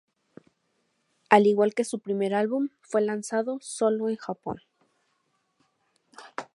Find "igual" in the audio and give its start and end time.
1.45-1.75